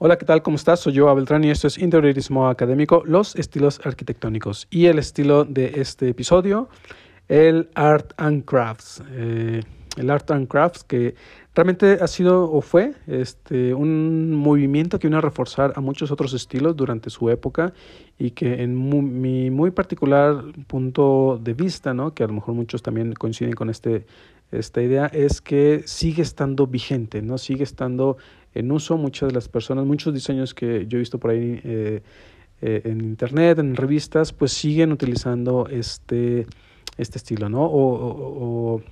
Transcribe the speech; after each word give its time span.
Hola, 0.00 0.16
¿qué 0.16 0.24
tal? 0.24 0.42
¿Cómo 0.42 0.54
estás? 0.54 0.78
Soy 0.78 0.92
yo, 0.92 1.12
Beltrán, 1.12 1.42
y 1.42 1.50
esto 1.50 1.66
es 1.66 1.76
Interiorismo 1.76 2.48
Académico, 2.48 3.02
los 3.04 3.34
estilos 3.34 3.80
arquitectónicos. 3.82 4.68
Y 4.70 4.86
el 4.86 4.96
estilo 4.96 5.44
de 5.44 5.72
este 5.80 6.08
episodio, 6.08 6.68
el 7.26 7.68
Art 7.74 8.12
and 8.16 8.44
Crafts. 8.44 9.02
Eh, 9.10 9.60
el 9.96 10.10
Art 10.10 10.30
and 10.30 10.46
Crafts 10.46 10.84
que 10.84 11.16
realmente 11.52 11.98
ha 12.00 12.06
sido 12.06 12.48
o 12.48 12.60
fue 12.60 12.94
este, 13.08 13.74
un 13.74 14.36
movimiento 14.36 15.00
que 15.00 15.08
vino 15.08 15.18
a 15.18 15.20
reforzar 15.20 15.72
a 15.74 15.80
muchos 15.80 16.12
otros 16.12 16.32
estilos 16.32 16.76
durante 16.76 17.10
su 17.10 17.28
época 17.28 17.72
y 18.20 18.30
que 18.30 18.62
en 18.62 19.20
mi 19.20 19.50
muy 19.50 19.72
particular 19.72 20.44
punto 20.68 21.40
de 21.42 21.54
vista, 21.54 21.92
¿no? 21.92 22.14
que 22.14 22.22
a 22.22 22.28
lo 22.28 22.34
mejor 22.34 22.54
muchos 22.54 22.82
también 22.82 23.14
coinciden 23.14 23.54
con 23.54 23.68
este, 23.68 24.06
esta 24.52 24.80
idea, 24.80 25.06
es 25.06 25.40
que 25.40 25.82
sigue 25.86 26.22
estando 26.22 26.68
vigente, 26.68 27.20
¿no? 27.20 27.36
sigue 27.36 27.64
estando 27.64 28.16
en 28.54 28.72
uso. 28.72 28.96
Muchas 28.96 29.28
de 29.28 29.34
las 29.34 29.48
personas, 29.48 29.86
muchos 29.86 30.12
diseños 30.14 30.54
que 30.54 30.86
yo 30.86 30.98
he 30.98 31.00
visto 31.00 31.18
por 31.18 31.30
ahí 31.30 31.60
eh, 31.64 32.02
eh, 32.62 32.82
en 32.84 33.00
internet, 33.00 33.58
en 33.58 33.76
revistas, 33.76 34.32
pues 34.32 34.52
siguen 34.52 34.92
utilizando 34.92 35.66
este, 35.70 36.46
este 36.96 37.18
estilo, 37.18 37.48
¿no? 37.48 37.64
O, 37.64 38.76
o, 38.76 38.82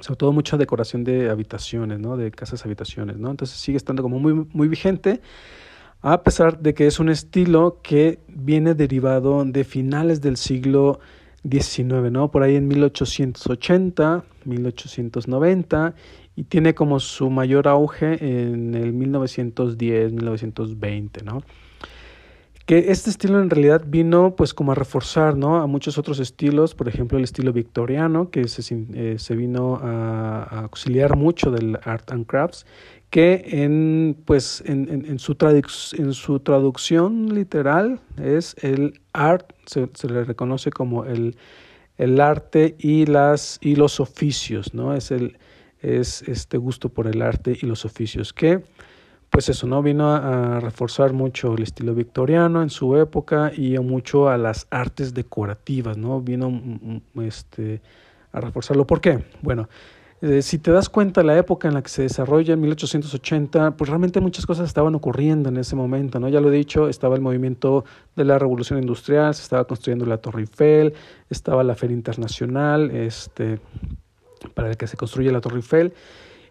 sobre 0.00 0.16
todo 0.16 0.32
mucha 0.32 0.56
decoración 0.56 1.04
de 1.04 1.30
habitaciones, 1.30 2.00
¿no? 2.00 2.16
De 2.16 2.30
casas 2.30 2.64
habitaciones, 2.64 3.18
¿no? 3.18 3.30
Entonces 3.30 3.56
sigue 3.58 3.76
estando 3.76 4.02
como 4.02 4.18
muy, 4.18 4.46
muy 4.52 4.68
vigente 4.68 5.20
a 6.02 6.22
pesar 6.24 6.58
de 6.58 6.74
que 6.74 6.88
es 6.88 6.98
un 6.98 7.08
estilo 7.08 7.78
que 7.82 8.18
viene 8.26 8.74
derivado 8.74 9.44
de 9.44 9.62
finales 9.62 10.20
del 10.20 10.36
siglo 10.36 10.98
XIX, 11.48 12.10
¿no? 12.10 12.30
Por 12.30 12.42
ahí 12.42 12.56
en 12.56 12.66
1880, 12.66 14.24
1890 14.44 15.94
y 16.34 16.44
tiene 16.44 16.74
como 16.74 17.00
su 17.00 17.30
mayor 17.30 17.68
auge 17.68 18.18
en 18.20 18.74
el 18.74 18.92
1910, 18.92 20.12
1920, 20.12 21.24
¿no? 21.24 21.42
Que 22.64 22.90
este 22.92 23.10
estilo 23.10 23.42
en 23.42 23.50
realidad 23.50 23.82
vino 23.86 24.34
pues 24.36 24.54
como 24.54 24.72
a 24.72 24.74
reforzar, 24.74 25.36
¿no? 25.36 25.56
A 25.56 25.66
muchos 25.66 25.98
otros 25.98 26.20
estilos, 26.20 26.74
por 26.74 26.88
ejemplo 26.88 27.18
el 27.18 27.24
estilo 27.24 27.52
victoriano, 27.52 28.30
que 28.30 28.46
se, 28.48 28.62
eh, 28.94 29.16
se 29.18 29.36
vino 29.36 29.78
a, 29.82 30.60
auxiliar 30.62 31.16
mucho 31.16 31.50
del 31.50 31.78
art 31.82 32.10
and 32.12 32.26
crafts, 32.26 32.64
que 33.10 33.44
en 33.46 34.16
pues 34.24 34.62
en, 34.64 34.88
en, 34.88 35.04
en 35.06 35.18
su, 35.18 35.36
en 35.98 36.14
su 36.14 36.40
traducción 36.40 37.34
literal 37.34 38.00
es 38.22 38.56
el 38.62 39.00
art, 39.12 39.52
se, 39.66 39.90
se 39.92 40.08
le 40.08 40.24
reconoce 40.24 40.70
como 40.70 41.04
el, 41.04 41.36
el 41.98 42.20
arte 42.20 42.74
y, 42.78 43.06
las, 43.06 43.58
y 43.60 43.76
los 43.76 44.00
oficios, 44.00 44.72
¿no? 44.72 44.94
Es 44.94 45.10
el 45.10 45.36
es 45.82 46.22
este 46.22 46.56
gusto 46.56 46.88
por 46.88 47.06
el 47.06 47.20
arte 47.22 47.56
y 47.60 47.66
los 47.66 47.84
oficios 47.84 48.32
que 48.32 48.62
pues 49.32 49.48
eso 49.48 49.66
no 49.66 49.82
vino 49.82 50.14
a, 50.14 50.60
reforzar 50.60 51.14
mucho 51.14 51.54
el 51.54 51.62
estilo 51.62 51.94
victoriano 51.94 52.62
en 52.62 52.68
su 52.68 52.96
época 52.98 53.50
y 53.56 53.78
mucho 53.78 54.28
a 54.28 54.36
las 54.36 54.66
artes 54.70 55.14
decorativas 55.14 55.96
no 55.96 56.20
vino 56.20 56.50
mm, 56.50 57.00
mm, 57.14 57.20
este 57.22 57.80
a 58.32 58.40
reforzarlo. 58.40 58.86
¿por 58.86 59.00
qué? 59.00 59.24
bueno 59.40 59.68
eh, 60.20 60.40
si 60.40 60.58
te 60.58 60.70
das 60.70 60.88
cuenta 60.88 61.24
la 61.24 61.36
época 61.36 61.66
en 61.66 61.74
la 61.74 61.82
que 61.82 61.88
se 61.88 62.02
desarrolla 62.02 62.54
en 62.54 62.60
1880 62.60 63.72
pues 63.72 63.88
realmente 63.88 64.20
muchas 64.20 64.46
cosas 64.46 64.68
estaban 64.68 64.94
ocurriendo 64.94 65.48
en 65.48 65.56
ese 65.56 65.76
momento 65.76 66.20
no 66.20 66.28
ya 66.28 66.40
lo 66.40 66.52
he 66.52 66.56
dicho 66.56 66.88
estaba 66.88 67.16
el 67.16 67.22
movimiento 67.22 67.84
de 68.14 68.24
la 68.24 68.38
revolución 68.38 68.78
industrial 68.78 69.34
se 69.34 69.42
estaba 69.42 69.64
construyendo 69.64 70.04
la 70.06 70.18
Torre 70.18 70.42
Eiffel 70.42 70.92
estaba 71.30 71.64
la 71.64 71.74
Feria 71.74 71.96
Internacional 71.96 72.90
este 72.90 73.60
para 74.54 74.70
el 74.70 74.76
que 74.76 74.86
se 74.86 74.96
construye 74.96 75.30
la 75.32 75.40
Torre 75.40 75.56
Eiffel 75.56 75.92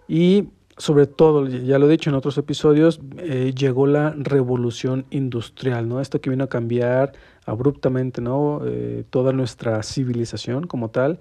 y 0.08 0.50
sobre 0.78 1.06
todo, 1.06 1.48
ya 1.48 1.78
lo 1.78 1.88
he 1.88 1.92
dicho 1.92 2.10
en 2.10 2.16
otros 2.16 2.38
episodios, 2.38 3.02
eh, 3.18 3.54
llegó 3.56 3.86
la 3.86 4.16
revolución 4.18 5.06
industrial, 5.12 5.88
¿no? 5.88 6.02
Esto 6.02 6.22
que 6.22 6.30
vino 6.30 6.46
a 6.46 6.50
cambiar 6.50 7.14
abruptamente, 7.46 8.20
¿no? 8.20 8.62
Eh, 8.66 9.04
toda 9.10 9.32
nuestra 9.32 9.84
civilización 9.84 10.66
como 10.66 10.90
tal. 10.90 11.20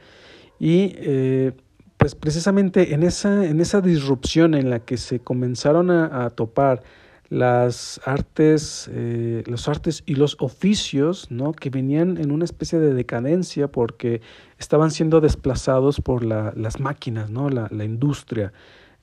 Y 0.58 0.94
eh, 0.96 1.52
pues 1.98 2.14
precisamente 2.14 2.94
en 2.94 3.02
esa, 3.02 3.44
en 3.44 3.60
esa 3.60 3.80
disrupción 3.80 4.54
en 4.54 4.70
la 4.70 4.80
que 4.80 4.96
se 4.96 5.20
comenzaron 5.20 5.90
a, 5.90 6.24
a 6.24 6.30
topar 6.30 6.82
las 7.30 8.00
artes, 8.04 8.90
eh, 8.92 9.44
los 9.46 9.68
artes 9.68 10.02
y 10.04 10.16
los 10.16 10.36
oficios, 10.40 11.30
¿no? 11.30 11.52
que 11.52 11.70
venían 11.70 12.18
en 12.18 12.32
una 12.32 12.44
especie 12.44 12.80
de 12.80 12.92
decadencia 12.92 13.68
porque 13.68 14.20
estaban 14.58 14.90
siendo 14.90 15.20
desplazados 15.20 16.00
por 16.00 16.24
la, 16.24 16.52
las 16.56 16.80
máquinas, 16.80 17.30
¿no? 17.30 17.48
la, 17.48 17.84
industria. 17.84 18.52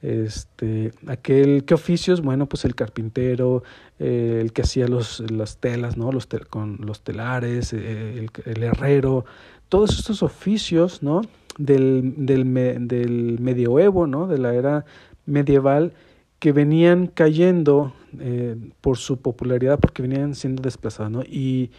Este, 0.01 0.91
aquel, 1.07 1.63
¿qué 1.63 1.73
oficios? 1.73 2.21
Bueno, 2.21 2.47
pues 2.47 2.65
el 2.65 2.75
carpintero, 2.75 3.63
eh, 3.97 4.39
el 4.41 4.51
que 4.51 4.61
hacía 4.61 4.89
los, 4.89 5.23
las 5.31 5.57
telas, 5.57 5.97
¿no? 5.97 6.11
Los 6.11 6.27
con 6.49 6.77
los 6.81 7.01
telares, 7.01 7.73
eh, 7.73 8.27
el, 8.45 8.63
herrero, 8.63 9.25
todos 9.69 9.97
estos 9.97 10.21
oficios, 10.21 11.01
¿no? 11.01 11.21
Del, 11.57 12.13
del, 12.17 12.87
del 12.87 13.39
medioevo, 13.39 14.05
¿no? 14.05 14.27
De 14.27 14.37
la 14.37 14.53
era 14.53 14.85
medieval, 15.25 15.93
que 16.39 16.51
venían 16.51 17.07
cayendo 17.07 17.93
eh, 18.19 18.55
por 18.81 18.97
su 18.97 19.21
popularidad 19.21 19.79
porque 19.79 20.01
venían 20.01 20.35
siendo 20.35 20.61
desplazados, 20.61 21.11
¿no? 21.11 21.23
Y 21.23 21.71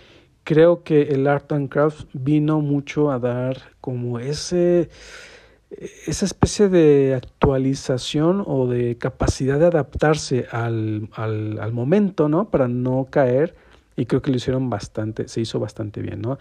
creo 0.44 0.82
que 0.82 1.02
el 1.02 1.26
Art 1.26 1.52
and 1.52 1.69
Crafts 1.69 2.06
vino 2.12 2.60
mucho 2.60 3.10
a 3.10 3.18
dar 3.18 3.58
como 3.80 4.18
ese 4.18 4.88
esa 5.70 6.24
especie 6.24 6.68
de 6.68 7.14
actualización 7.14 8.42
o 8.47 8.66
de 8.66 8.97
capacidad 8.97 9.58
de 9.58 9.66
adaptarse 9.66 10.47
al, 10.50 11.08
al, 11.12 11.58
al, 11.60 11.72
momento, 11.72 12.28
¿no? 12.28 12.48
Para 12.48 12.68
no 12.68 13.08
caer, 13.10 13.54
y 13.97 14.06
creo 14.06 14.22
que 14.22 14.30
lo 14.30 14.38
hicieron 14.38 14.70
bastante, 14.70 15.28
se 15.28 15.42
hizo 15.42 15.60
bastante 15.60 16.00
bien, 16.00 16.22
¿no? 16.22 16.38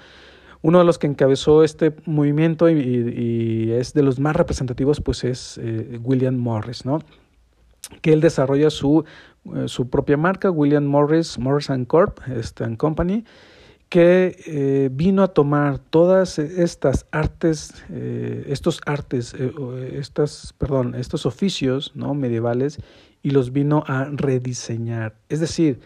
Uno 0.61 0.79
de 0.79 0.85
los 0.85 0.97
que 0.97 1.07
encabezó 1.07 1.63
este 1.63 1.93
movimiento 2.05 2.69
y, 2.69 2.79
y, 2.79 3.67
y 3.67 3.71
es 3.73 3.93
de 3.93 4.01
los 4.01 4.19
más 4.19 4.35
representativos, 4.35 5.01
pues 5.01 5.23
es 5.23 5.59
eh, 5.61 5.99
William 6.01 6.35
Morris, 6.35 6.85
¿no? 6.85 6.99
Que 8.01 8.13
él 8.13 8.21
desarrolla 8.21 8.69
su, 8.69 9.05
eh, 9.55 9.67
su 9.67 9.89
propia 9.89 10.17
marca, 10.17 10.51
William 10.51 10.85
Morris, 10.85 11.37
Morris 11.39 11.69
Corp, 11.87 12.19
este, 12.27 12.75
Company, 12.77 13.23
que 13.89 14.35
eh, 14.45 14.89
vino 14.91 15.23
a 15.23 15.29
tomar 15.29 15.79
todas 15.79 16.39
estas 16.39 17.05
artes, 17.11 17.73
eh, 17.89 18.45
estos 18.47 18.81
artes, 18.85 19.33
estas, 19.93 20.53
perdón, 20.57 20.95
estos 20.95 21.25
oficios 21.25 21.93
¿no? 21.95 22.13
medievales 22.13 22.79
y 23.23 23.29
los 23.29 23.53
vino 23.53 23.83
a 23.87 24.05
rediseñar. 24.11 25.15
Es 25.29 25.39
decir, 25.39 25.79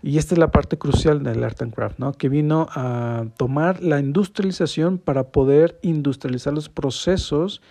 y 0.00 0.18
esta 0.18 0.34
es 0.34 0.38
la 0.38 0.52
parte 0.52 0.76
crucial 0.76 1.24
del 1.24 1.42
art 1.42 1.60
and 1.62 1.74
craft, 1.74 1.98
¿no? 1.98 2.12
que 2.12 2.28
vino 2.28 2.68
a 2.70 3.24
tomar 3.36 3.82
la 3.82 3.98
industrialización 3.98 4.98
para 4.98 5.32
poder 5.32 5.78
industrializar 5.82 6.52
los 6.52 6.68
procesos 6.68 7.62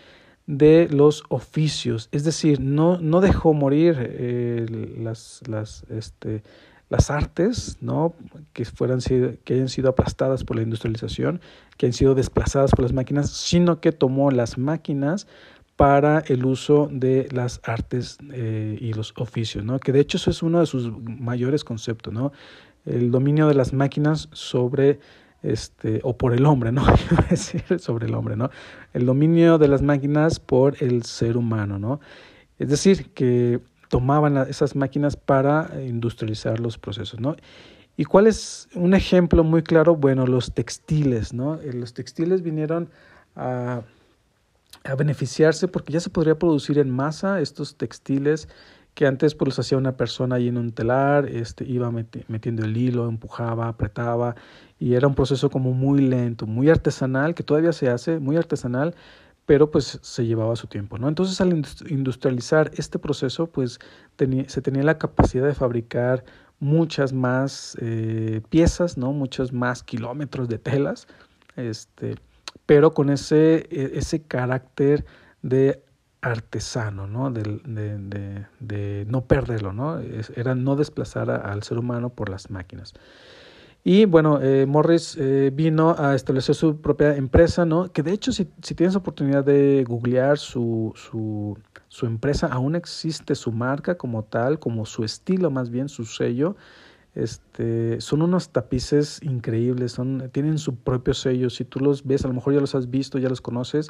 de 0.45 0.89
los 0.89 1.23
oficios, 1.29 2.09
es 2.11 2.23
decir, 2.23 2.59
no, 2.59 2.97
no 2.97 3.21
dejó 3.21 3.53
morir 3.53 3.95
eh, 3.99 4.65
las, 4.97 5.41
las, 5.47 5.85
este, 5.89 6.43
las 6.89 7.09
artes, 7.09 7.77
¿no? 7.79 8.13
que, 8.51 8.65
fueran, 8.65 8.99
que 8.99 9.53
hayan 9.53 9.69
sido 9.69 9.89
aplastadas 9.89 10.43
por 10.43 10.57
la 10.57 10.63
industrialización, 10.63 11.39
que 11.77 11.85
hayan 11.85 11.93
sido 11.93 12.15
desplazadas 12.15 12.71
por 12.71 12.83
las 12.83 12.93
máquinas, 12.93 13.29
sino 13.29 13.79
que 13.79 13.91
tomó 13.91 14.31
las 14.31 14.57
máquinas 14.57 15.27
para 15.75 16.19
el 16.19 16.45
uso 16.45 16.89
de 16.91 17.27
las 17.31 17.61
artes 17.63 18.17
eh, 18.31 18.77
y 18.79 18.93
los 18.93 19.13
oficios, 19.17 19.63
¿no? 19.63 19.79
que 19.79 19.91
de 19.91 20.01
hecho 20.01 20.17
eso 20.17 20.29
es 20.29 20.43
uno 20.43 20.59
de 20.59 20.65
sus 20.65 20.91
mayores 21.01 21.63
conceptos, 21.63 22.13
¿no? 22.13 22.31
el 22.85 23.11
dominio 23.11 23.47
de 23.47 23.55
las 23.55 23.73
máquinas 23.73 24.29
sobre 24.33 24.99
este, 25.43 25.99
o 26.03 26.17
por 26.17 26.33
el 26.33 26.45
hombre, 26.45 26.71
¿no? 26.71 26.85
decir 27.29 27.63
sobre 27.79 28.07
el 28.07 28.15
hombre, 28.15 28.35
¿no? 28.35 28.49
El 28.93 29.05
dominio 29.05 29.57
de 29.57 29.67
las 29.67 29.81
máquinas 29.81 30.39
por 30.39 30.81
el 30.81 31.03
ser 31.03 31.37
humano, 31.37 31.77
¿no? 31.77 31.99
Es 32.57 32.69
decir, 32.69 33.11
que 33.13 33.59
tomaban 33.89 34.37
esas 34.49 34.75
máquinas 34.75 35.15
para 35.15 35.69
industrializar 35.85 36.59
los 36.59 36.77
procesos, 36.77 37.19
¿no? 37.19 37.35
¿Y 37.95 38.05
cuál 38.05 38.25
es 38.25 38.69
un 38.73 38.95
ejemplo 38.95 39.43
muy 39.43 39.61
claro? 39.61 39.95
Bueno, 39.95 40.25
los 40.25 40.53
textiles, 40.53 41.33
¿no? 41.33 41.59
Eh, 41.61 41.73
los 41.73 41.93
textiles 41.93 42.41
vinieron 42.41 42.89
a, 43.35 43.81
a 44.83 44.95
beneficiarse 44.95 45.67
porque 45.67 45.93
ya 45.93 45.99
se 45.99 46.09
podría 46.09 46.39
producir 46.39 46.79
en 46.79 46.89
masa 46.89 47.39
estos 47.39 47.75
textiles 47.75 48.47
que 48.93 49.07
antes 49.07 49.35
pues 49.35 49.47
los 49.47 49.59
hacía 49.59 49.77
una 49.77 49.97
persona 49.97 50.35
ahí 50.35 50.47
en 50.47 50.57
un 50.57 50.71
telar, 50.71 51.27
este, 51.27 51.65
iba 51.65 51.91
metiendo 51.91 52.63
el 52.63 52.77
hilo, 52.77 53.09
empujaba, 53.09 53.67
apretaba, 53.67 54.35
y 54.79 54.93
era 54.93 55.07
un 55.07 55.15
proceso 55.15 55.49
como 55.49 55.73
muy 55.73 56.01
lento, 56.01 56.45
muy 56.45 56.69
artesanal, 56.69 57.33
que 57.35 57.43
todavía 57.43 57.73
se 57.73 57.89
hace, 57.89 58.19
muy 58.19 58.37
artesanal, 58.37 58.95
pero 59.45 59.71
pues 59.71 59.99
se 60.01 60.25
llevaba 60.25 60.55
su 60.55 60.67
tiempo, 60.67 60.97
¿no? 60.97 61.07
Entonces 61.07 61.41
al 61.41 61.65
industrializar 61.89 62.71
este 62.75 62.99
proceso, 62.99 63.47
pues 63.47 63.79
se 64.47 64.61
tenía 64.61 64.83
la 64.83 64.97
capacidad 64.97 65.45
de 65.45 65.53
fabricar 65.53 66.23
muchas 66.59 67.11
más 67.13 67.77
eh, 67.81 68.41
piezas, 68.49 68.97
¿no? 68.97 69.11
Muchos 69.11 69.51
más 69.51 69.83
kilómetros 69.83 70.47
de 70.47 70.59
telas, 70.59 71.07
este, 71.55 72.15
pero 72.65 72.93
con 72.93 73.09
ese, 73.09 73.67
e, 73.69 73.91
ese 73.95 74.21
carácter 74.23 75.05
de 75.41 75.82
artesano, 76.23 77.05
¿no? 77.05 77.29
De, 77.29 77.43
de, 77.65 78.47
de, 78.59 79.05
no 79.09 79.25
perderlo, 79.25 79.73
¿no? 79.73 79.99
Era 80.35 80.55
no 80.55 80.75
desplazar 80.75 81.29
al 81.29 81.63
ser 81.63 81.77
humano 81.77 82.09
por 82.09 82.29
las 82.29 82.49
máquinas. 82.49 82.93
Y 83.83 84.05
bueno, 84.05 84.39
eh, 84.41 84.65
Morris 84.65 85.17
eh, 85.19 85.51
vino 85.53 85.93
a 85.99 86.15
establecer 86.15 86.55
su 86.55 86.79
propia 86.79 87.17
empresa, 87.17 87.65
¿no? 87.65 87.91
Que 87.91 88.01
de 88.01 88.13
hecho, 88.13 88.31
si, 88.31 88.47
si 88.61 88.73
tienes 88.73 88.95
oportunidad 88.95 89.43
de 89.43 89.83
googlear 89.85 90.37
su, 90.37 90.93
su, 90.95 91.57
su, 91.89 92.05
empresa, 92.05 92.47
aún 92.47 92.75
existe 92.75 93.35
su 93.35 93.51
marca 93.51 93.97
como 93.97 94.23
tal, 94.23 94.57
como 94.59 94.85
su 94.85 95.03
estilo 95.03 95.51
más 95.51 95.69
bien, 95.69 95.89
su 95.89 96.05
sello. 96.05 96.55
Este, 97.15 97.99
son 97.99 98.21
unos 98.21 98.49
tapices 98.49 99.21
increíbles, 99.21 99.91
son, 99.91 100.29
tienen 100.31 100.57
su 100.57 100.75
propio 100.77 101.13
sello. 101.13 101.49
Si 101.49 101.65
tú 101.65 101.81
los 101.81 102.05
ves, 102.05 102.23
a 102.23 102.29
lo 102.29 102.33
mejor 102.33 102.53
ya 102.53 102.61
los 102.61 102.75
has 102.75 102.89
visto, 102.89 103.19
ya 103.19 103.27
los 103.27 103.41
conoces, 103.41 103.89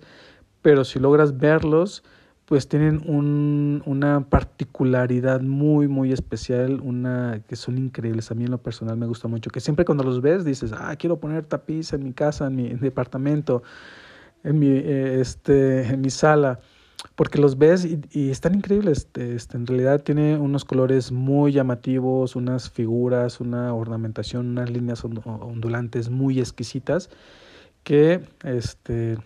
pero 0.63 0.83
si 0.83 0.97
logras 0.97 1.37
verlos, 1.37 2.03
pues 2.45 2.67
tienen 2.67 3.01
un, 3.05 3.81
una 3.85 4.29
particularidad 4.29 5.41
muy, 5.41 5.87
muy 5.87 6.11
especial, 6.11 6.81
una 6.81 7.41
que 7.47 7.55
son 7.55 7.77
increíbles. 7.77 8.31
A 8.31 8.35
mí 8.35 8.43
en 8.43 8.51
lo 8.51 8.57
personal 8.57 8.97
me 8.97 9.07
gusta 9.07 9.27
mucho, 9.27 9.49
que 9.49 9.59
siempre 9.59 9.85
cuando 9.85 10.03
los 10.03 10.21
ves 10.21 10.43
dices, 10.43 10.71
ah, 10.73 10.95
quiero 10.97 11.19
poner 11.19 11.45
tapiz 11.45 11.93
en 11.93 12.03
mi 12.03 12.13
casa, 12.13 12.47
en 12.47 12.55
mi 12.55 12.69
departamento, 12.69 13.63
en 14.43 14.59
mi, 14.59 14.67
eh, 14.67 15.21
este, 15.21 15.87
en 15.87 16.01
mi 16.01 16.09
sala, 16.09 16.59
porque 17.15 17.39
los 17.39 17.57
ves 17.57 17.85
y, 17.85 18.29
están 18.29 18.55
increíbles. 18.55 19.07
Este, 19.13 19.57
en 19.57 19.65
realidad 19.65 20.01
tiene 20.03 20.37
unos 20.37 20.65
colores 20.65 21.11
muy 21.11 21.53
llamativos, 21.53 22.35
unas 22.35 22.69
figuras, 22.69 23.39
una 23.39 23.73
ornamentación, 23.73 24.47
unas 24.47 24.69
líneas 24.69 25.03
ondulantes 25.05 26.09
muy 26.09 26.39
exquisitas 26.39 27.09
que, 27.83 28.21
este, 28.43 29.17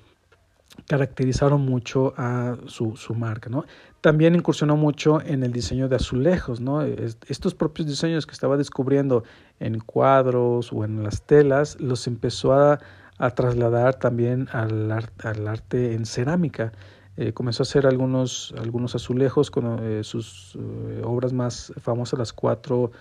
caracterizaron 0.86 1.62
mucho 1.62 2.14
a 2.18 2.56
su, 2.68 2.96
su, 2.96 3.16
marca, 3.16 3.50
¿no? 3.50 3.66
También 4.02 4.36
incursionó 4.36 4.78
mucho 4.78 5.22
en 5.22 5.44
el 5.44 5.52
diseño 5.52 5.90
de 5.90 5.96
azulejos, 5.96 6.62
¿no? 6.62 6.82
Estos 6.82 7.56
propios 7.56 7.88
diseños 7.88 8.26
que 8.26 8.34
estaba 8.34 8.56
descubriendo 8.58 9.24
en 9.60 9.80
cuadros 9.80 10.72
o 10.72 10.86
en 10.86 11.04
las 11.04 11.24
telas, 11.24 11.80
los 11.82 12.08
empezó 12.08 12.54
a, 12.54 12.80
a 13.18 13.32
trasladar 13.32 13.96
también 13.96 14.48
al, 14.52 14.92
al, 14.92 15.48
arte 15.48 15.94
en 15.94 16.06
cerámica. 16.06 16.72
Eh, 17.18 17.34
comenzó 17.34 17.64
a 17.64 17.66
hacer 17.66 17.88
algunos, 17.88 18.54
algunos 18.58 18.94
azulejos 18.94 19.50
con 19.50 19.80
eh, 19.84 20.04
sus 20.04 20.56
eh, 20.56 21.02
obras 21.04 21.34
más 21.34 21.74
famosas, 21.82 22.20
las 22.20 22.34
cuatro, 22.34 22.92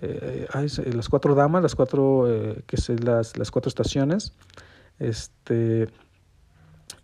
las 0.00 1.08
cuatro 1.08 1.34
damas, 1.34 1.60
las 1.60 1.74
cuatro, 1.74 2.24
que 2.68 2.76
es 2.76 2.88
las, 3.02 3.36
las 3.36 3.50
cuatro 3.50 3.68
estaciones. 3.68 4.32
Este, 5.00 5.88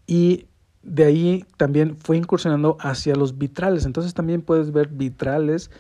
y 0.07 0.47
de 0.83 1.05
ahí 1.05 1.45
también 1.57 1.97
fue 1.97 2.17
incursionando 2.17 2.77
hacia 2.81 3.15
los 3.15 3.39
vitrales. 3.39 3.87
Entonces 3.87 4.15
también 4.15 4.43
puedes 4.43 4.73
ver 4.73 4.89
vitrales 4.89 5.71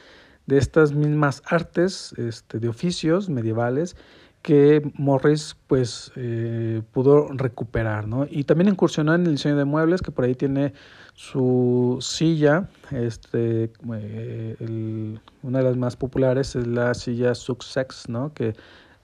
de 0.47 0.59
estas 0.59 0.93
mismas 0.93 1.43
artes 1.47 2.15
este, 2.17 2.59
de 2.59 2.69
oficios 2.69 3.29
medievales 3.29 3.97
que 4.45 4.93
Morris 4.99 5.57
pues 5.69 6.13
eh, 6.17 6.83
pudo 6.93 7.29
recuperar, 7.29 8.07
¿no? 8.07 8.27
Y 8.29 8.45
también 8.45 8.69
incursionó 8.69 9.15
en 9.15 9.25
el 9.25 9.33
diseño 9.33 9.57
de 9.57 9.65
muebles, 9.65 10.03
que 10.03 10.11
por 10.11 10.27
ahí 10.27 10.35
tiene 10.35 10.75
su 11.15 11.97
silla, 12.03 12.69
este, 12.91 13.73
eh, 13.95 15.19
una 15.43 15.59
de 15.59 15.65
las 15.65 15.79
más 15.79 15.97
populares 15.97 16.57
es 16.57 16.67
la 16.67 16.93
silla 16.93 17.35
Sussex, 17.35 18.11
¿no? 18.11 18.35
Que 18.35 18.53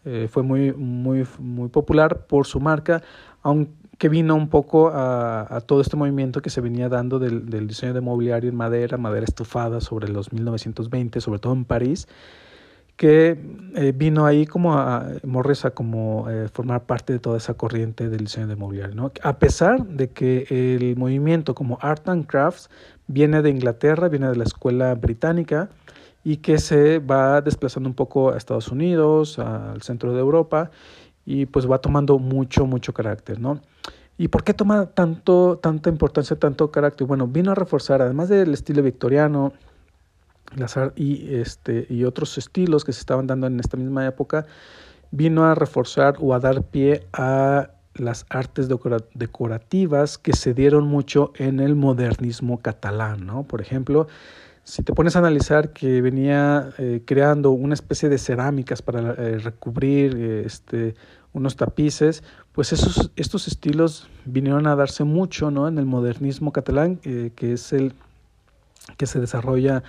eh, 0.05 0.29
fue 0.31 0.43
muy, 0.43 0.75
muy, 0.75 1.27
muy 1.39 1.71
popular 1.71 2.27
por 2.27 2.47
su 2.47 2.61
marca, 2.61 3.03
aunque 3.41 3.73
que 4.01 4.09
vino 4.09 4.35
un 4.35 4.49
poco 4.49 4.91
a, 4.95 5.61
todo 5.67 5.83
este 5.83 5.95
movimiento 5.95 6.41
que 6.41 6.49
se 6.49 6.63
venía 6.63 6.89
dando 6.89 7.19
del, 7.19 7.51
del, 7.51 7.67
diseño 7.69 7.93
de 7.93 8.01
mobiliario 8.01 8.49
en 8.49 8.57
madera, 8.57 8.97
madera 8.97 9.27
estufada 9.27 9.83
sobre 9.83 10.09
los 10.09 10.33
1920, 10.33 11.21
sobre 11.21 11.39
todo 11.39 11.53
en 11.53 11.67
París, 11.67 12.09
que 12.97 13.39
eh, 13.75 13.93
vino 13.95 14.25
ahí 14.25 14.47
como 14.47 14.73
a 14.79 15.07
Morris 15.23 15.67
a 15.67 15.73
como 15.73 16.31
eh, 16.31 16.49
formar 16.49 16.85
parte 16.85 17.13
de 17.13 17.19
toda 17.19 17.37
esa 17.37 17.53
corriente 17.53 18.09
del 18.09 18.21
diseño 18.21 18.47
de 18.47 18.57
mobiliario. 18.57 18.95
¿no? 18.95 19.13
A 19.23 19.39
pesar 19.39 19.85
de 19.85 20.09
que 20.09 20.47
el 20.49 20.97
movimiento 20.97 21.55
como 21.55 21.77
Art 21.83 22.09
and 22.09 22.27
Crafts 22.27 22.71
viene 23.07 23.43
de 23.43 23.51
Inglaterra, 23.51 24.09
viene 24.09 24.31
de 24.31 24.37
la 24.37 24.45
escuela 24.45 24.95
británica, 24.95 25.69
y 26.25 26.39
que 26.39 26.57
se 26.57 27.01
va 27.01 27.43
desplazando 27.43 27.87
un 27.87 27.95
poco 27.95 28.31
a 28.31 28.39
Estados 28.39 28.69
Unidos, 28.69 29.39
al 29.39 29.83
centro 29.83 30.15
de 30.15 30.21
Europa, 30.21 30.71
y 31.31 31.47
pues 31.47 31.71
va 31.71 31.79
tomando 31.79 32.19
mucho, 32.19 32.67
mucho 32.67 32.93
carácter, 32.93 33.39
¿no? 33.39 33.61
¿Y 34.19 34.29
por 34.29 34.43
qué 34.43 34.53
toma 34.53 34.87
tanto, 34.87 35.61
tanta 35.63 35.89
importancia, 35.89 36.37
tanto 36.37 36.73
carácter? 36.73 37.07
Bueno, 37.07 37.29
vino 37.29 37.53
a 37.53 37.55
reforzar, 37.55 38.03
además 38.03 38.29
del 38.29 38.53
estilo 38.53 38.83
victoriano 38.83 39.53
y, 40.97 41.35
este, 41.37 41.87
y 41.89 42.03
otros 42.03 42.37
estilos 42.37 42.85
que 42.85 42.93
se 42.93 43.01
estaban 43.01 43.29
dando 43.29 43.47
en 43.47 43.61
esta 43.61 43.77
misma 43.77 44.05
época, 44.07 44.45
vino 45.13 45.45
a 45.45 45.55
reforzar 45.55 46.17
o 46.21 46.35
a 46.35 46.41
dar 46.41 46.65
pie 46.65 47.07
a 47.13 47.71
las 47.95 48.27
artes 48.29 48.69
decorativas 49.15 50.19
que 50.19 50.33
se 50.33 50.53
dieron 50.53 50.89
mucho 50.89 51.33
en 51.37 51.61
el 51.61 51.77
modernismo 51.77 52.59
catalán, 52.59 53.25
¿no? 53.25 53.45
Por 53.45 53.61
ejemplo, 53.61 54.09
si 54.65 54.83
te 54.83 54.93
pones 54.93 55.17
a 55.17 55.19
analizar 55.21 55.73
que 55.73 56.01
venía 56.01 56.71
eh, 56.79 57.03
creando 57.05 57.51
una 57.51 57.75
especie 57.75 58.09
de 58.09 58.19
cerámicas 58.19 58.83
para 58.83 59.15
eh, 59.15 59.39
recubrir 59.39 60.15
este, 60.47 60.95
unos 61.33 61.57
tapices, 61.57 62.23
pues 62.53 62.73
esos, 62.73 63.13
estos 63.17 63.47
estilos 63.47 64.09
vinieron 64.25 64.67
a 64.67 64.75
darse 64.75 65.05
mucho 65.05 65.51
¿no? 65.51 65.69
en 65.69 65.79
el 65.79 65.87
modernismo 65.87 66.53
catalán, 66.53 67.01
eh, 67.05 67.31
que 67.37 67.53
es 67.53 67.73
el 67.73 67.95
que 68.97 69.07
se 69.07 69.21
desarrolla, 69.21 69.83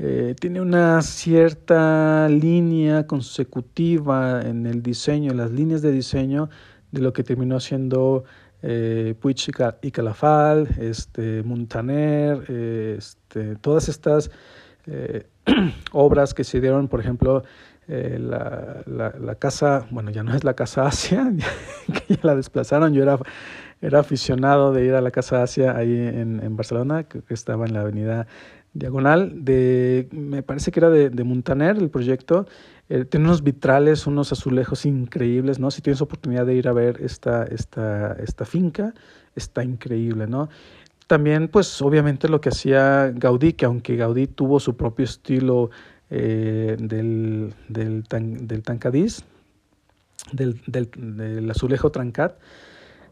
eh, 0.00 0.36
tiene 0.38 0.60
una 0.60 1.02
cierta 1.02 2.28
línea 2.28 3.08
consecutiva 3.08 4.42
en 4.42 4.64
el 4.66 4.80
diseño, 4.80 5.32
en 5.32 5.38
las 5.38 5.50
líneas 5.50 5.82
de 5.82 5.90
diseño 5.90 6.50
de 6.92 7.00
lo 7.00 7.12
que 7.12 7.24
terminó 7.24 7.58
siendo 7.58 8.22
eh, 8.62 9.16
Puig 9.20 9.36
y 9.82 9.90
Calafal, 9.90 10.68
este, 10.78 11.42
Montaner, 11.42 12.44
eh, 12.48 12.94
este, 12.96 13.56
todas 13.56 13.88
estas 13.88 14.30
obras 15.92 16.32
que 16.32 16.44
se 16.44 16.60
dieron, 16.60 16.88
por 16.88 17.00
ejemplo, 17.00 17.42
eh, 17.88 18.18
la, 18.20 18.82
la, 18.84 19.14
la, 19.18 19.34
casa, 19.36 19.86
bueno, 19.90 20.10
ya 20.10 20.22
no 20.22 20.34
es 20.34 20.44
la 20.44 20.54
Casa 20.54 20.86
Asia, 20.86 21.32
que 21.86 22.16
ya 22.16 22.20
la 22.22 22.36
desplazaron, 22.36 22.92
yo 22.92 23.02
era, 23.02 23.18
era 23.80 24.00
aficionado 24.00 24.72
de 24.72 24.84
ir 24.84 24.94
a 24.94 25.00
la 25.00 25.10
Casa 25.10 25.42
Asia 25.42 25.74
ahí 25.74 25.96
en, 25.96 26.40
en 26.42 26.56
Barcelona, 26.56 27.04
que, 27.04 27.22
estaba 27.30 27.66
en 27.66 27.72
la 27.72 27.80
avenida 27.80 28.26
Diagonal, 28.74 29.44
de, 29.44 30.06
me 30.12 30.42
parece 30.42 30.70
que 30.70 30.80
era 30.80 30.90
de, 30.90 31.08
de 31.08 31.24
Montaner 31.24 31.78
el 31.78 31.88
proyecto, 31.88 32.46
eh, 32.90 33.06
tiene 33.06 33.26
unos 33.26 33.42
vitrales, 33.42 34.06
unos 34.06 34.32
azulejos 34.32 34.84
increíbles, 34.86 35.58
¿no? 35.58 35.70
Si 35.70 35.80
tienes 35.82 36.02
oportunidad 36.02 36.46
de 36.46 36.54
ir 36.54 36.68
a 36.68 36.72
ver 36.72 37.00
esta, 37.02 37.44
esta, 37.44 38.12
esta 38.14 38.44
finca, 38.44 38.94
está 39.34 39.64
increíble, 39.64 40.26
¿no? 40.26 40.48
También, 41.06 41.48
pues, 41.48 41.80
obviamente 41.80 42.28
lo 42.28 42.40
que 42.40 42.50
hacía 42.50 43.10
Gaudí, 43.14 43.54
que 43.54 43.64
aunque 43.64 43.96
Gaudí 43.96 44.26
tuvo 44.26 44.60
su 44.60 44.76
propio 44.76 45.04
estilo 45.04 45.70
eh, 46.10 46.76
del, 46.78 47.54
del, 47.68 48.04
tan, 48.08 48.46
del 48.46 48.62
del, 50.32 50.60
del, 50.66 50.90
del, 50.96 51.50
azulejo 51.50 51.90
trancat, 51.90 52.38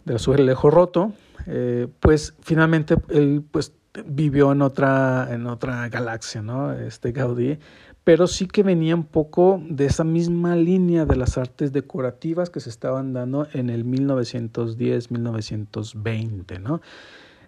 del 0.04 0.16
azulejo 0.16 0.70
roto, 0.70 1.12
eh, 1.46 1.88
pues 2.00 2.34
finalmente 2.40 2.96
él 3.10 3.44
pues 3.50 3.72
vivió 4.04 4.52
en 4.52 4.60
otra, 4.62 5.28
en 5.30 5.46
otra 5.46 5.88
galaxia, 5.88 6.42
¿no? 6.42 6.72
Este 6.72 7.12
Gaudí, 7.12 7.58
pero 8.04 8.26
sí 8.26 8.46
que 8.46 8.62
venía 8.62 8.94
un 8.94 9.04
poco 9.04 9.62
de 9.68 9.86
esa 9.86 10.04
misma 10.04 10.54
línea 10.54 11.06
de 11.06 11.16
las 11.16 11.38
artes 11.38 11.72
decorativas 11.72 12.50
que 12.50 12.60
se 12.60 12.70
estaban 12.70 13.12
dando 13.12 13.48
en 13.52 13.68
el 13.68 13.84
1910-1920, 13.84 16.60
¿no? 16.60 16.80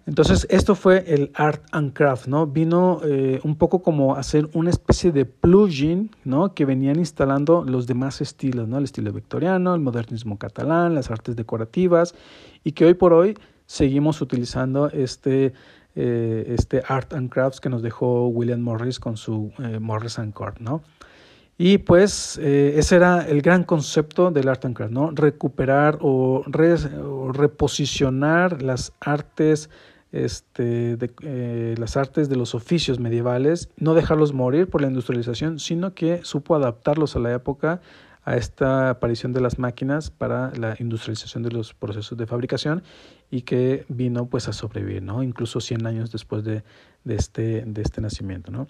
Entonces, 0.09 0.47
esto 0.49 0.75
fue 0.75 1.05
el 1.07 1.31
Art 1.35 1.63
and 1.71 1.93
Craft, 1.93 2.29
¿no? 2.29 2.47
Vino 2.47 3.03
eh, 3.05 3.41
un 3.45 3.57
poco 3.57 3.83
como 3.83 4.17
a 4.17 4.23
ser 4.23 4.49
una 4.55 4.71
especie 4.71 5.13
de 5.13 5.27
plugin, 5.27 6.11
¿no? 6.25 6.55
Que 6.55 6.65
venían 6.65 6.97
instalando 6.99 7.63
los 7.63 7.87
demás 7.87 8.23
estilos, 8.23 8.67
¿no? 8.67 8.79
El 8.79 8.85
estilo 8.85 9.13
victoriano, 9.13 9.75
el 9.75 9.83
modernismo 9.83 10.39
catalán, 10.39 10.95
las 10.95 11.11
artes 11.11 11.37
decorativas, 11.37 12.15
y 12.65 12.73
que 12.73 12.87
hoy 12.87 12.95
por 12.95 13.13
hoy 13.13 13.37
seguimos 13.67 14.23
utilizando 14.23 14.89
este, 14.89 15.53
eh, 15.95 16.55
este 16.57 16.83
Art 16.89 17.13
and 17.13 17.29
Crafts 17.29 17.61
que 17.61 17.69
nos 17.69 17.83
dejó 17.83 18.29
William 18.29 18.63
Morris 18.63 18.99
con 18.99 19.19
su 19.19 19.53
eh, 19.59 19.79
Morris 19.79 20.19
and 20.19 20.33
Court, 20.33 20.59
¿no? 20.59 20.81
Y 21.59 21.79
pues 21.79 22.39
ese 22.39 22.97
era 22.97 23.27
el 23.29 23.43
gran 23.43 23.65
concepto 23.65 24.31
del 24.31 24.49
Art 24.49 24.65
and 24.65 24.77
Craft, 24.77 24.93
¿no? 24.93 25.11
Recuperar 25.11 25.99
o, 26.01 26.45
o 26.47 27.33
reposicionar 27.33 28.63
las 28.63 28.93
artes 29.01 29.69
este, 30.13 30.97
de, 30.97 31.11
eh, 31.23 31.75
las 31.79 31.97
artes 31.97 32.29
de 32.29 32.37
los 32.37 32.55
oficios 32.55 32.99
medievales, 32.99 33.69
no 33.77 33.95
dejarlos 33.95 34.33
morir 34.33 34.69
por 34.69 34.81
la 34.81 34.89
industrialización, 34.89 35.59
sino 35.59 35.95
que 35.95 36.21
supo 36.25 36.55
adaptarlos 36.55 37.17
a 37.17 37.19
la 37.19 37.33
época, 37.35 37.81
a 38.25 38.37
esta 38.37 38.91
aparición 38.91 39.33
de 39.33 39.41
las 39.41 39.59
máquinas 39.59 40.11
para 40.11 40.53
la 40.55 40.77
industrialización 40.79 41.43
de 41.43 41.51
los 41.51 41.73
procesos 41.73 42.19
de 42.19 42.27
fabricación 42.27 42.83
y 43.31 43.43
que 43.43 43.87
vino 43.89 44.27
pues 44.27 44.49
a 44.49 44.53
sobrevivir, 44.53 45.03
¿no? 45.03 45.23
Incluso 45.23 45.61
100 45.61 45.87
años 45.87 46.13
después 46.13 46.45
de, 46.45 46.63
de, 47.05 47.15
este, 47.15 47.65
de 47.67 47.83
este 47.83 48.01
nacimiento, 48.01 48.51
¿no? 48.51 48.67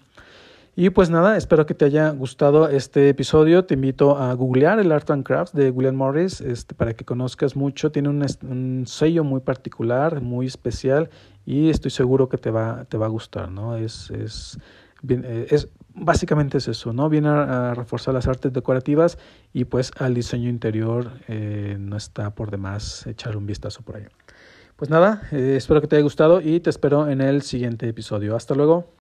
Y 0.75 0.91
pues 0.91 1.09
nada, 1.09 1.35
espero 1.35 1.65
que 1.65 1.73
te 1.73 1.83
haya 1.83 2.09
gustado 2.11 2.69
este 2.69 3.09
episodio. 3.09 3.65
Te 3.65 3.73
invito 3.73 4.17
a 4.17 4.33
googlear 4.33 4.79
el 4.79 4.93
Art 4.93 5.11
and 5.11 5.25
Crafts 5.25 5.53
de 5.53 5.71
William 5.71 5.95
Morris 5.95 6.39
este, 6.39 6.73
para 6.73 6.93
que 6.93 7.03
conozcas 7.03 7.57
mucho. 7.57 7.91
Tiene 7.91 8.07
un, 8.07 8.25
un, 8.43 8.87
sello 8.87 9.25
muy 9.25 9.41
particular, 9.41 10.21
muy 10.21 10.45
especial 10.45 11.09
y 11.49 11.71
estoy 11.71 11.89
seguro 11.89 12.29
que 12.29 12.37
te 12.37 12.51
va, 12.51 12.85
te 12.85 12.95
va 12.95 13.07
a 13.07 13.09
gustar, 13.09 13.49
¿no? 13.49 13.75
Es, 13.75 14.11
es, 14.11 14.59
eh, 15.09 15.47
es 15.49 15.67
básicamente 15.95 16.59
es 16.59 16.67
eso, 16.67 16.93
¿no? 16.93 17.09
Viene 17.09 17.29
a, 17.29 17.71
a, 17.71 17.73
reforzar 17.73 18.13
las 18.13 18.27
artes 18.27 18.53
decorativas 18.53 19.17
y 19.51 19.65
pues 19.65 19.91
al 19.97 20.13
diseño 20.13 20.47
interior 20.47 21.11
eh, 21.27 21.75
no 21.79 21.97
está 21.97 22.35
por 22.35 22.51
demás 22.51 23.07
echar 23.07 23.35
un 23.35 23.47
vistazo 23.47 23.81
por 23.81 23.95
ahí. 23.95 24.05
Pues 24.75 24.91
nada, 24.91 25.23
eh, 25.31 25.55
espero 25.57 25.81
que 25.81 25.87
te 25.87 25.95
haya 25.95 26.03
gustado 26.03 26.39
y 26.39 26.59
te 26.59 26.69
espero 26.69 27.09
en 27.09 27.19
el 27.19 27.41
siguiente 27.41 27.89
episodio. 27.89 28.35
Hasta 28.35 28.53
luego. 28.53 28.93